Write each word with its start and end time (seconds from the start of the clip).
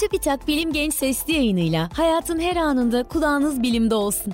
Çubitak 0.00 0.48
Bilim 0.48 0.72
Genç 0.72 0.94
Sesli 0.94 1.32
yayınıyla 1.32 1.88
hayatın 1.96 2.40
her 2.40 2.56
anında 2.56 3.02
kulağınız 3.02 3.62
bilimde 3.62 3.94
olsun. 3.94 4.32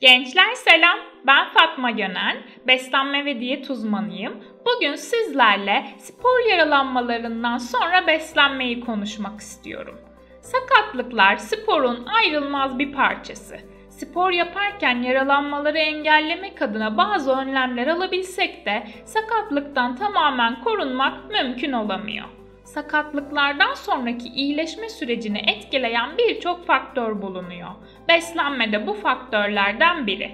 Gençler 0.00 0.54
selam, 0.54 0.98
ben 1.26 1.48
Fatma 1.54 1.90
Gönen, 1.90 2.36
beslenme 2.66 3.24
ve 3.24 3.40
diyet 3.40 3.70
uzmanıyım. 3.70 4.44
Bugün 4.66 4.94
sizlerle 4.94 5.84
spor 5.98 6.50
yaralanmalarından 6.50 7.58
sonra 7.58 8.06
beslenmeyi 8.06 8.80
konuşmak 8.80 9.40
istiyorum. 9.40 10.00
Sakatlıklar 10.40 11.36
sporun 11.36 12.06
ayrılmaz 12.06 12.78
bir 12.78 12.92
parçası. 12.92 13.56
Spor 13.96 14.30
yaparken 14.30 15.02
yaralanmaları 15.02 15.78
engellemek 15.78 16.62
adına 16.62 16.96
bazı 16.96 17.32
önlemler 17.32 17.86
alabilsek 17.86 18.66
de 18.66 18.86
sakatlıktan 19.04 19.96
tamamen 19.96 20.60
korunmak 20.64 21.30
mümkün 21.30 21.72
olamıyor. 21.72 22.26
Sakatlıklardan 22.64 23.74
sonraki 23.74 24.28
iyileşme 24.28 24.88
sürecini 24.88 25.38
etkileyen 25.38 26.10
birçok 26.18 26.66
faktör 26.66 27.22
bulunuyor. 27.22 27.68
Beslenme 28.08 28.72
de 28.72 28.86
bu 28.86 28.94
faktörlerden 28.94 30.06
biri. 30.06 30.30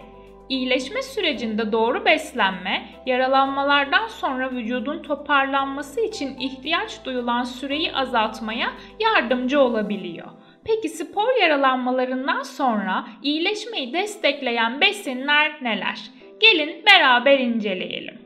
İyileşme 0.48 1.02
sürecinde 1.02 1.72
doğru 1.72 2.04
beslenme, 2.04 2.88
yaralanmalardan 3.06 4.06
sonra 4.06 4.50
vücudun 4.50 5.02
toparlanması 5.02 6.00
için 6.00 6.38
ihtiyaç 6.38 7.04
duyulan 7.04 7.44
süreyi 7.44 7.92
azaltmaya 7.92 8.72
yardımcı 9.00 9.60
olabiliyor. 9.60 10.28
Peki 10.64 10.88
spor 10.88 11.40
yaralanmalarından 11.40 12.42
sonra 12.42 13.04
iyileşmeyi 13.22 13.92
destekleyen 13.92 14.80
besinler 14.80 15.52
neler? 15.62 16.00
Gelin 16.40 16.84
beraber 16.86 17.38
inceleyelim. 17.38 18.18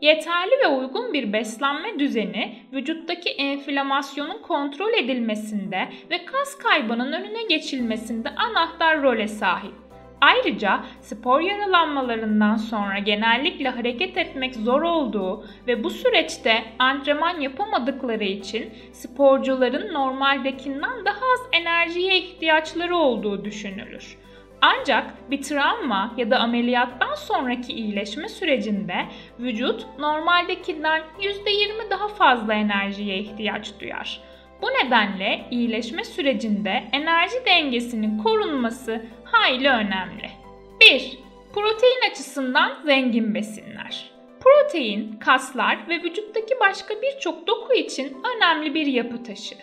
Yeterli 0.00 0.52
ve 0.64 0.66
uygun 0.66 1.12
bir 1.12 1.32
beslenme 1.32 1.98
düzeni 1.98 2.58
vücuttaki 2.72 3.30
enflamasyonun 3.30 4.42
kontrol 4.42 4.92
edilmesinde 4.92 5.88
ve 6.10 6.24
kas 6.24 6.58
kaybının 6.58 7.12
önüne 7.12 7.42
geçilmesinde 7.42 8.28
anahtar 8.28 9.02
role 9.02 9.28
sahip. 9.28 9.87
Ayrıca 10.20 10.80
spor 11.00 11.40
yaralanmalarından 11.40 12.56
sonra 12.56 12.98
genellikle 12.98 13.68
hareket 13.68 14.16
etmek 14.16 14.54
zor 14.54 14.82
olduğu 14.82 15.44
ve 15.66 15.84
bu 15.84 15.90
süreçte 15.90 16.64
antrenman 16.78 17.40
yapamadıkları 17.40 18.24
için 18.24 18.72
sporcuların 18.92 19.94
normaldekinden 19.94 21.04
daha 21.04 21.32
az 21.34 21.48
enerjiye 21.52 22.18
ihtiyaçları 22.18 22.96
olduğu 22.96 23.44
düşünülür. 23.44 24.18
Ancak 24.60 25.30
bir 25.30 25.42
travma 25.42 26.14
ya 26.16 26.30
da 26.30 26.38
ameliyattan 26.38 27.14
sonraki 27.14 27.72
iyileşme 27.72 28.28
sürecinde 28.28 28.94
vücut 29.38 29.86
normaldekinden 29.98 31.02
%20 31.20 31.90
daha 31.90 32.08
fazla 32.08 32.54
enerjiye 32.54 33.18
ihtiyaç 33.18 33.80
duyar. 33.80 34.20
Bu 34.62 34.66
nedenle 34.66 35.44
iyileşme 35.50 36.04
sürecinde 36.04 36.84
enerji 36.92 37.36
dengesinin 37.46 38.18
korunması 38.18 39.06
hayli 39.32 39.68
önemli. 39.68 40.30
1. 40.80 41.18
Protein 41.54 42.10
açısından 42.10 42.72
zengin 42.84 43.34
besinler. 43.34 44.10
Protein, 44.40 45.12
kaslar 45.12 45.88
ve 45.88 46.02
vücuttaki 46.02 46.54
başka 46.60 46.94
birçok 47.02 47.46
doku 47.46 47.74
için 47.74 48.16
önemli 48.36 48.74
bir 48.74 48.86
yapı 48.86 49.22
taşı. 49.22 49.54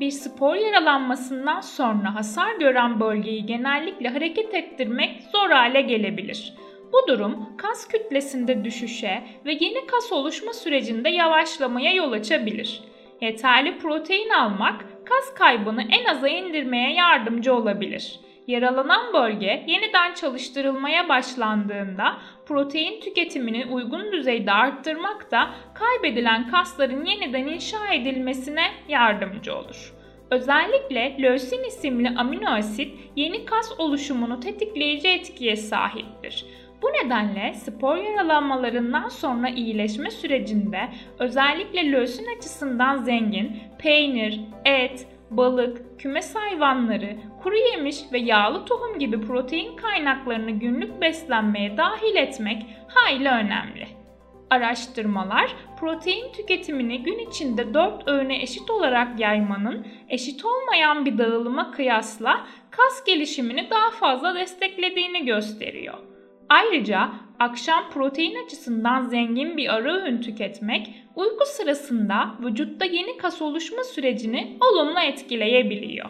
Bir 0.00 0.10
spor 0.10 0.54
yaralanmasından 0.54 1.60
sonra 1.60 2.14
hasar 2.14 2.54
gören 2.54 3.00
bölgeyi 3.00 3.46
genellikle 3.46 4.08
hareket 4.08 4.54
ettirmek 4.54 5.22
zor 5.32 5.50
hale 5.50 5.80
gelebilir. 5.80 6.54
Bu 6.92 7.08
durum 7.08 7.56
kas 7.56 7.88
kütlesinde 7.88 8.64
düşüşe 8.64 9.22
ve 9.44 9.52
yeni 9.52 9.86
kas 9.86 10.12
oluşma 10.12 10.52
sürecinde 10.52 11.08
yavaşlamaya 11.08 11.92
yol 11.92 12.12
açabilir. 12.12 12.82
Yeterli 13.20 13.78
protein 13.78 14.30
almak 14.30 14.84
kas 15.04 15.34
kaybını 15.34 15.82
en 15.82 16.04
aza 16.04 16.28
indirmeye 16.28 16.92
yardımcı 16.94 17.54
olabilir. 17.54 18.20
Yaralanan 18.46 19.12
bölge 19.12 19.64
yeniden 19.66 20.14
çalıştırılmaya 20.14 21.08
başlandığında 21.08 22.18
protein 22.46 23.00
tüketimini 23.00 23.66
uygun 23.66 24.12
düzeyde 24.12 24.52
arttırmak 24.52 25.30
da 25.30 25.50
kaybedilen 25.74 26.48
kasların 26.48 27.04
yeniden 27.04 27.46
inşa 27.46 27.94
edilmesine 27.94 28.62
yardımcı 28.88 29.54
olur. 29.54 29.94
Özellikle 30.30 31.16
lösin 31.18 31.64
isimli 31.64 32.08
amino 32.16 32.50
asit 32.50 32.98
yeni 33.16 33.44
kas 33.44 33.80
oluşumunu 33.80 34.40
tetikleyici 34.40 35.08
etkiye 35.08 35.56
sahiptir. 35.56 36.46
Bu 36.82 36.86
nedenle 36.86 37.54
spor 37.54 37.96
yaralanmalarından 37.96 39.08
sonra 39.08 39.48
iyileşme 39.48 40.10
sürecinde 40.10 40.88
özellikle 41.18 41.92
lösin 41.92 42.26
açısından 42.36 42.96
zengin 42.96 43.56
peynir, 43.78 44.40
et, 44.64 45.06
balık, 45.36 46.00
kümes 46.00 46.34
hayvanları, 46.34 47.16
kuru 47.42 47.56
yemiş 47.56 47.96
ve 48.12 48.18
yağlı 48.18 48.64
tohum 48.64 48.98
gibi 48.98 49.20
protein 49.20 49.76
kaynaklarını 49.76 50.50
günlük 50.50 51.00
beslenmeye 51.00 51.76
dahil 51.76 52.16
etmek 52.16 52.66
hayli 52.88 53.28
önemli. 53.28 53.88
Araştırmalar 54.50 55.56
protein 55.80 56.32
tüketimini 56.32 57.02
gün 57.02 57.18
içinde 57.18 57.74
4 57.74 58.08
öğüne 58.08 58.42
eşit 58.42 58.70
olarak 58.70 59.20
yaymanın 59.20 59.86
eşit 60.08 60.44
olmayan 60.44 61.04
bir 61.04 61.18
dağılıma 61.18 61.70
kıyasla 61.70 62.46
kas 62.70 63.04
gelişimini 63.04 63.70
daha 63.70 63.90
fazla 63.90 64.34
desteklediğini 64.34 65.24
gösteriyor. 65.24 65.98
Ayrıca 66.48 67.10
akşam 67.42 67.90
protein 67.90 68.44
açısından 68.44 69.04
zengin 69.04 69.56
bir 69.56 69.74
ara 69.74 70.04
öğün 70.04 70.20
tüketmek 70.20 70.90
uyku 71.16 71.44
sırasında 71.46 72.34
vücutta 72.40 72.84
yeni 72.84 73.16
kas 73.16 73.42
oluşma 73.42 73.84
sürecini 73.84 74.58
olumlu 74.60 75.00
etkileyebiliyor. 75.00 76.08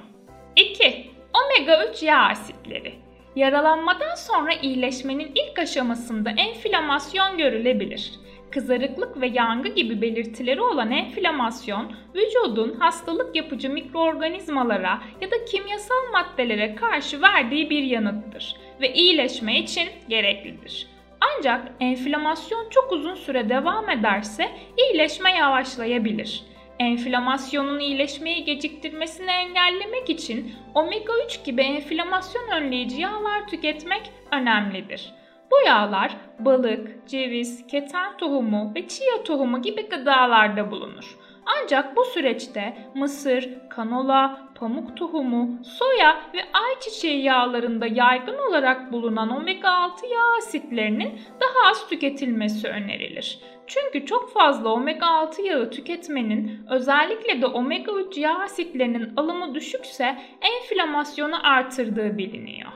2. 0.56 1.10
Omega 1.34 1.86
3 1.92 2.02
yağ 2.02 2.18
asitleri. 2.18 2.94
Yaralanmadan 3.36 4.14
sonra 4.14 4.52
iyileşmenin 4.52 5.32
ilk 5.34 5.58
aşamasında 5.58 6.30
enflamasyon 6.30 7.38
görülebilir. 7.38 8.12
Kızarıklık 8.50 9.20
ve 9.20 9.26
yangı 9.26 9.68
gibi 9.68 10.02
belirtileri 10.02 10.60
olan 10.60 10.90
enflamasyon, 10.90 11.92
vücudun 12.14 12.74
hastalık 12.74 13.36
yapıcı 13.36 13.70
mikroorganizmalara 13.70 15.02
ya 15.20 15.30
da 15.30 15.44
kimyasal 15.44 16.12
maddelere 16.12 16.74
karşı 16.74 17.22
verdiği 17.22 17.70
bir 17.70 17.82
yanıttır 17.82 18.56
ve 18.80 18.92
iyileşme 18.92 19.58
için 19.58 19.88
gereklidir. 20.08 20.91
Ancak 21.22 21.72
enflamasyon 21.80 22.68
çok 22.70 22.92
uzun 22.92 23.14
süre 23.14 23.48
devam 23.48 23.90
ederse 23.90 24.50
iyileşme 24.76 25.32
yavaşlayabilir. 25.32 26.44
Enflamasyonun 26.78 27.78
iyileşmeyi 27.78 28.44
geciktirmesini 28.44 29.30
engellemek 29.30 30.10
için 30.10 30.54
omega 30.74 31.12
3 31.26 31.44
gibi 31.44 31.62
enflamasyon 31.62 32.48
önleyici 32.48 33.00
yağlar 33.00 33.46
tüketmek 33.48 34.02
önemlidir. 34.32 35.12
Bu 35.50 35.66
yağlar 35.66 36.16
balık, 36.38 37.08
ceviz, 37.08 37.66
keten 37.66 38.16
tohumu 38.16 38.72
ve 38.74 38.88
chia 38.88 39.24
tohumu 39.24 39.62
gibi 39.62 39.88
gıdalarda 39.88 40.70
bulunur. 40.70 41.18
Ancak 41.46 41.96
bu 41.96 42.04
süreçte 42.04 42.76
mısır, 42.94 43.48
kanola, 43.70 44.48
pamuk 44.54 44.96
tohumu, 44.96 45.64
soya 45.64 46.20
ve 46.34 46.40
ayçiçeği 46.52 47.22
yağlarında 47.22 47.86
yaygın 47.86 48.38
olarak 48.48 48.92
bulunan 48.92 49.36
omega 49.36 49.70
6 49.70 50.06
yağ 50.06 50.36
asitlerinin 50.38 51.20
daha 51.40 51.70
az 51.70 51.88
tüketilmesi 51.88 52.68
önerilir. 52.68 53.38
Çünkü 53.66 54.06
çok 54.06 54.32
fazla 54.32 54.72
omega 54.72 55.06
6 55.06 55.42
yağı 55.42 55.70
tüketmenin 55.70 56.66
özellikle 56.70 57.42
de 57.42 57.46
omega 57.46 57.92
3 57.92 58.18
yağ 58.18 58.38
asitlerinin 58.38 59.16
alımı 59.16 59.54
düşükse 59.54 60.16
enflamasyonu 60.40 61.48
artırdığı 61.48 62.18
biliniyor. 62.18 62.72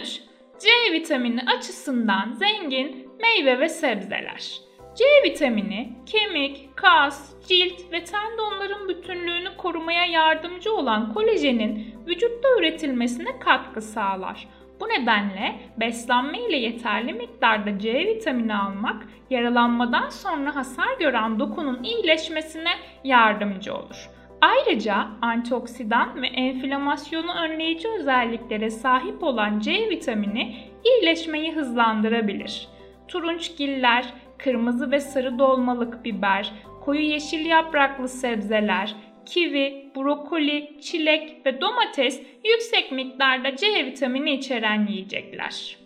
3. 0.00 0.20
C 0.58 0.92
vitamini 0.92 1.40
açısından 1.56 2.32
zengin 2.32 3.08
meyve 3.20 3.60
ve 3.60 3.68
sebzeler. 3.68 4.71
C 4.94 5.04
vitamini 5.24 5.92
kemik, 6.06 6.76
kas, 6.76 7.46
cilt 7.48 7.92
ve 7.92 8.04
tendonların 8.04 8.88
bütünlüğünü 8.88 9.56
korumaya 9.56 10.04
yardımcı 10.04 10.74
olan 10.74 11.14
kolajenin 11.14 11.94
vücutta 12.06 12.48
üretilmesine 12.58 13.38
katkı 13.38 13.82
sağlar. 13.82 14.48
Bu 14.80 14.88
nedenle 14.88 15.60
beslenme 15.80 16.38
ile 16.38 16.56
yeterli 16.56 17.12
miktarda 17.12 17.78
C 17.78 17.94
vitamini 17.94 18.54
almak 18.54 19.06
yaralanmadan 19.30 20.08
sonra 20.08 20.54
hasar 20.54 20.98
gören 20.98 21.38
dokunun 21.38 21.82
iyileşmesine 21.82 22.70
yardımcı 23.04 23.74
olur. 23.74 24.10
Ayrıca 24.40 25.06
antioksidan 25.22 26.22
ve 26.22 26.26
enflamasyonu 26.26 27.32
önleyici 27.32 27.88
özelliklere 27.88 28.70
sahip 28.70 29.22
olan 29.22 29.60
C 29.60 29.90
vitamini 29.90 30.56
iyileşmeyi 30.84 31.52
hızlandırabilir. 31.52 32.68
Turunçgiller, 33.08 34.04
kırmızı 34.44 34.90
ve 34.90 35.00
sarı 35.00 35.38
dolmalık 35.38 36.04
biber, 36.04 36.52
koyu 36.84 37.00
yeşil 37.00 37.46
yapraklı 37.46 38.08
sebzeler, 38.08 38.94
kivi, 39.26 39.92
brokoli, 39.96 40.78
çilek 40.80 41.46
ve 41.46 41.60
domates 41.60 42.22
yüksek 42.44 42.92
miktarda 42.92 43.56
C 43.56 43.86
vitamini 43.86 44.34
içeren 44.34 44.86
yiyecekler. 44.86 45.76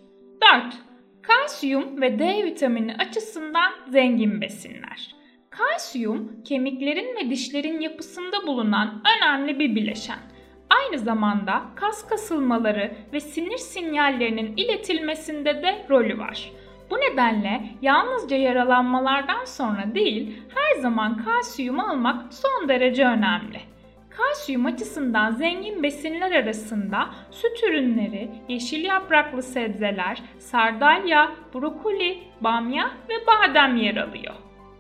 4. 0.65 0.75
Kalsiyum 1.23 2.01
ve 2.01 2.19
D 2.19 2.45
vitamini 2.45 2.95
açısından 2.95 3.73
zengin 3.89 4.41
besinler. 4.41 5.15
Kalsiyum 5.51 6.43
kemiklerin 6.45 7.17
ve 7.17 7.31
dişlerin 7.31 7.81
yapısında 7.81 8.47
bulunan 8.47 9.03
önemli 9.17 9.59
bir 9.59 9.75
bileşen. 9.77 10.19
Aynı 10.71 10.99
zamanda 10.99 11.63
kas 11.75 12.09
kasılmaları 12.09 12.93
ve 13.13 13.21
sinir 13.21 13.57
sinyallerinin 13.57 14.57
iletilmesinde 14.57 15.63
de 15.63 15.87
rolü 15.91 16.19
var. 16.19 16.53
Bu 16.91 16.97
nedenle 16.97 17.63
yalnızca 17.83 18.37
yaralanmalardan 18.37 19.45
sonra 19.45 19.95
değil, 19.95 20.43
her 20.55 20.81
zaman 20.81 21.25
kalsiyum 21.25 21.81
almak 21.81 22.35
son 22.35 22.69
derece 22.69 23.05
önemli. 23.05 23.61
Kalsiyum 24.11 24.67
açısından 24.67 25.33
zengin 25.33 25.83
besinler 25.83 26.33
arasında 26.33 27.09
süt 27.31 27.65
ürünleri, 27.69 28.31
yeşil 28.49 28.85
yapraklı 28.85 29.43
sebzeler, 29.43 30.23
sardalya, 30.39 31.33
brokoli, 31.55 32.19
bamya 32.41 32.91
ve 33.09 33.15
badem 33.27 33.77
yer 33.77 33.97
alıyor. 33.97 34.35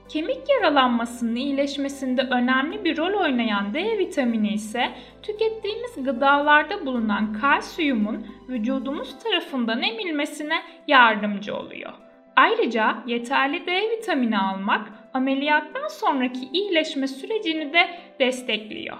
Kemik 0.08 0.49
yaralanmasının 0.49 1.37
iyileşmesinde 1.37 2.23
önemli 2.23 2.85
bir 2.85 2.97
rol 2.97 3.25
oynayan 3.25 3.75
D 3.75 3.99
vitamini 3.99 4.53
ise 4.53 4.91
tükettiğimiz 5.23 6.05
gıdalarda 6.05 6.87
bulunan 6.87 7.32
kalsiyumun 7.32 8.26
vücudumuz 8.49 9.19
tarafından 9.19 9.82
emilmesine 9.82 10.62
yardımcı 10.87 11.56
oluyor. 11.56 11.93
Ayrıca 12.37 12.97
yeterli 13.06 13.67
D 13.67 13.91
vitamini 13.91 14.38
almak 14.38 14.88
ameliyattan 15.14 15.88
sonraki 15.88 16.49
iyileşme 16.52 17.06
sürecini 17.06 17.73
de 17.73 17.88
destekliyor. 18.20 18.97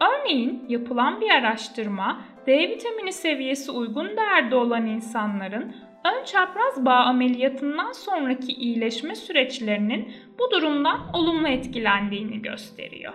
Örneğin 0.00 0.64
yapılan 0.68 1.20
bir 1.20 1.30
araştırma 1.30 2.20
D 2.46 2.68
vitamini 2.68 3.12
seviyesi 3.12 3.70
uygun 3.72 4.16
değerde 4.16 4.56
olan 4.56 4.86
insanların 4.86 5.74
ön 6.04 6.24
çapraz 6.24 6.84
bağ 6.84 6.96
ameliyatından 6.96 7.92
sonraki 7.92 8.52
iyileşme 8.52 9.14
süreçlerinin 9.14 10.12
bu 10.38 10.50
durumdan 10.50 11.00
olumlu 11.14 11.48
etkilendiğini 11.48 12.42
gösteriyor. 12.42 13.12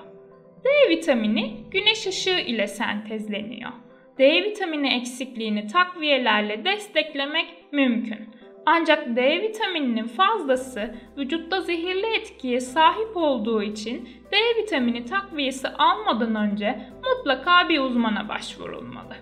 D 0.63 0.89
vitamini 0.89 1.57
güneş 1.71 2.07
ışığı 2.07 2.39
ile 2.39 2.67
sentezleniyor. 2.67 3.71
D 4.17 4.43
vitamini 4.43 4.93
eksikliğini 4.93 5.67
takviyelerle 5.67 6.65
desteklemek 6.65 7.47
mümkün. 7.71 8.29
Ancak 8.65 9.15
D 9.15 9.41
vitamininin 9.41 10.07
fazlası 10.07 10.95
vücutta 11.17 11.61
zehirli 11.61 12.15
etkiye 12.15 12.61
sahip 12.61 13.17
olduğu 13.17 13.63
için 13.63 14.09
D 14.31 14.61
vitamini 14.61 15.05
takviyesi 15.05 15.67
almadan 15.67 16.35
önce 16.35 16.79
mutlaka 17.03 17.69
bir 17.69 17.79
uzmana 17.79 18.29
başvurulmalı. 18.29 19.15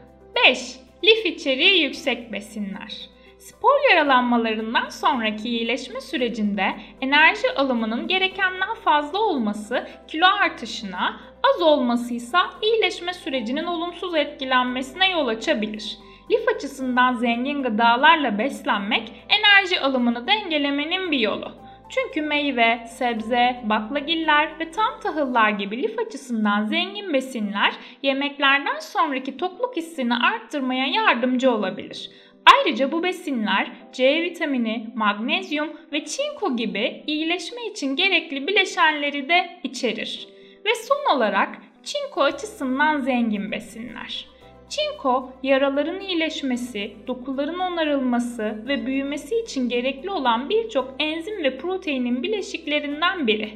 5. 0.48 0.76
Lif 1.04 1.26
içeriği 1.26 1.84
yüksek 1.84 2.32
besinler. 2.32 3.10
Spor 3.38 3.90
yaralanmalarından 3.92 4.90
sonraki 4.90 5.50
iyileşme 5.50 6.02
sürecinde 6.02 6.66
enerji 7.02 7.52
alımının 7.56 8.08
gerekenden 8.08 8.74
fazla 8.74 9.20
olması 9.20 9.88
kilo 10.08 10.26
artışına, 10.26 11.20
az 11.44 11.62
olması 11.62 12.14
ise 12.14 12.38
iyileşme 12.62 13.14
sürecinin 13.14 13.66
olumsuz 13.66 14.16
etkilenmesine 14.16 15.12
yol 15.12 15.28
açabilir. 15.28 15.98
Lif 16.32 16.48
açısından 16.56 17.14
zengin 17.14 17.64
gıdalarla 17.64 18.38
beslenmek 18.38 19.12
enerji 19.30 19.80
alımını 19.80 20.28
dengelemenin 20.28 21.12
bir 21.12 21.20
yolu. 21.20 21.52
Çünkü 21.90 22.22
meyve, 22.22 22.86
sebze, 22.88 23.62
baklagiller 23.64 24.60
ve 24.60 24.72
tam 24.72 25.00
tahıllar 25.04 25.50
gibi 25.50 25.84
lif 25.84 26.00
açısından 26.00 26.66
zengin 26.66 27.14
besinler 27.14 27.74
yemeklerden 28.04 28.80
sonraki 28.80 29.38
tokluk 29.38 29.78
hissini 29.78 30.16
arttırmaya 30.16 30.86
yardımcı 30.86 31.52
olabilir. 31.52 32.10
Ayrıca 32.54 32.92
bu 32.92 33.04
besinler 33.04 33.72
C 33.94 34.22
vitamini, 34.22 34.88
magnezyum 34.96 35.70
ve 35.92 36.06
çinko 36.06 36.56
gibi 36.56 37.04
iyileşme 37.08 37.66
için 37.66 37.96
gerekli 37.96 38.48
bileşenleri 38.48 39.30
de 39.30 39.60
içerir. 39.64 40.28
Ve 40.66 40.70
son 40.76 41.16
olarak 41.16 41.50
çinko 41.84 42.22
açısından 42.22 43.00
zengin 43.00 43.52
besinler. 43.52 44.33
Çinko, 44.70 45.32
yaraların 45.44 46.00
iyileşmesi, 46.00 46.94
dokuların 47.08 47.60
onarılması 47.60 48.64
ve 48.68 48.86
büyümesi 48.86 49.36
için 49.36 49.70
gerekli 49.70 50.12
olan 50.12 50.50
birçok 50.50 50.96
enzim 51.00 51.44
ve 51.44 51.58
proteinin 51.58 52.24
bileşiklerinden 52.24 53.28
biri. 53.28 53.50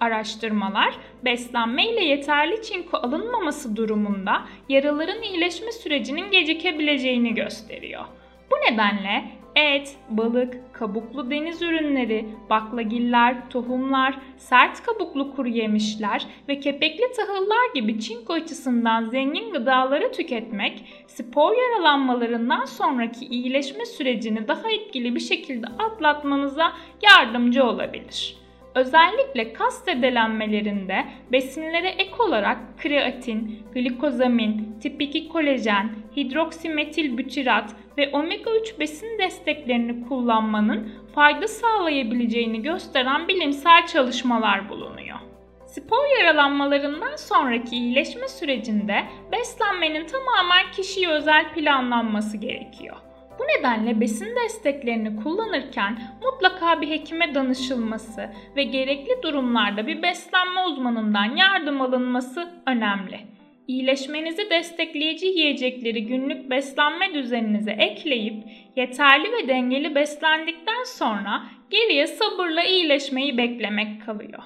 Araştırmalar, 0.00 0.94
beslenme 1.24 1.88
ile 1.88 2.04
yeterli 2.04 2.62
çinko 2.62 2.96
alınmaması 2.96 3.76
durumunda 3.76 4.42
yaraların 4.68 5.22
iyileşme 5.22 5.72
sürecinin 5.72 6.30
gecikebileceğini 6.30 7.34
gösteriyor. 7.34 8.04
Bu 8.50 8.72
nedenle 8.72 9.24
et, 9.56 9.96
balık, 10.10 10.74
kabuklu 10.74 11.30
deniz 11.30 11.62
ürünleri, 11.62 12.28
baklagiller, 12.50 13.50
tohumlar, 13.50 14.18
sert 14.36 14.82
kabuklu 14.82 15.36
kuru 15.36 15.48
yemişler 15.48 16.26
ve 16.48 16.60
kepekli 16.60 17.12
tahıllar 17.16 17.74
gibi 17.74 18.00
çinko 18.00 18.32
açısından 18.32 19.08
zengin 19.08 19.52
gıdaları 19.52 20.12
tüketmek, 20.12 20.84
spor 21.06 21.56
yaralanmalarından 21.56 22.64
sonraki 22.64 23.26
iyileşme 23.26 23.84
sürecini 23.84 24.48
daha 24.48 24.70
etkili 24.70 25.14
bir 25.14 25.20
şekilde 25.20 25.66
atlatmanıza 25.66 26.72
yardımcı 27.02 27.64
olabilir. 27.64 28.42
Özellikle 28.74 29.52
kas 29.52 29.84
zedelenmelerinde 29.84 31.04
besinlere 31.32 31.88
ek 31.88 32.10
olarak 32.18 32.58
kreatin, 32.78 33.58
glikozamin, 33.74 34.76
tip 34.80 35.02
2 35.02 35.28
kolajen, 35.28 35.90
hidroksimetil 36.16 37.18
bütirat 37.18 37.76
ve 37.98 38.10
omega 38.12 38.50
3 38.62 38.78
besin 38.80 39.18
desteklerini 39.18 40.08
kullanmanın 40.08 40.92
fayda 41.14 41.48
sağlayabileceğini 41.48 42.62
gösteren 42.62 43.28
bilimsel 43.28 43.86
çalışmalar 43.86 44.68
bulunuyor. 44.68 45.18
Spor 45.66 46.18
yaralanmalarından 46.18 47.16
sonraki 47.16 47.76
iyileşme 47.76 48.28
sürecinde 48.28 49.04
beslenmenin 49.32 50.06
tamamen 50.06 50.70
kişiye 50.72 51.08
özel 51.08 51.54
planlanması 51.54 52.36
gerekiyor. 52.36 52.96
Bu 53.38 53.42
nedenle 53.58 54.00
besin 54.00 54.36
desteklerini 54.36 55.22
kullanırken 55.22 55.98
mutlaka 56.22 56.80
bir 56.80 56.90
hekime 56.90 57.34
danışılması 57.34 58.30
ve 58.56 58.62
gerekli 58.62 59.22
durumlarda 59.22 59.86
bir 59.86 60.02
beslenme 60.02 60.64
uzmanından 60.66 61.36
yardım 61.36 61.80
alınması 61.80 62.48
önemli. 62.66 63.20
İyileşmenizi 63.68 64.50
destekleyici 64.50 65.26
yiyecekleri 65.26 66.06
günlük 66.06 66.50
beslenme 66.50 67.14
düzeninize 67.14 67.70
ekleyip 67.70 68.44
yeterli 68.76 69.32
ve 69.32 69.48
dengeli 69.48 69.94
beslendikten 69.94 70.84
sonra 70.84 71.42
geriye 71.70 72.06
sabırla 72.06 72.64
iyileşmeyi 72.64 73.38
beklemek 73.38 74.06
kalıyor. 74.06 74.42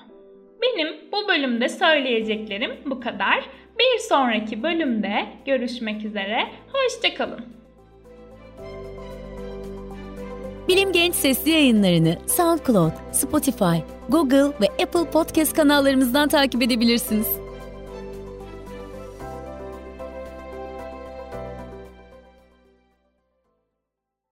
Benim 0.63 0.89
bu 1.13 1.29
bölümde 1.29 1.69
söyleyeceklerim 1.69 2.71
bu 2.87 3.01
kadar. 3.01 3.45
Bir 3.79 3.99
sonraki 3.99 4.63
bölümde 4.63 5.27
görüşmek 5.47 6.05
üzere. 6.05 6.39
Hoşçakalın. 6.73 7.45
Bilim 10.69 10.93
Genç 10.93 11.15
sesli 11.15 11.51
yayınlarını 11.51 12.19
SoundCloud, 12.27 12.93
Spotify, 13.13 13.77
Google 14.09 14.45
ve 14.61 14.83
Apple 14.83 15.11
Podcast 15.13 15.57
kanallarımızdan 15.57 16.29
takip 16.29 16.63
edebilirsiniz. 16.63 17.46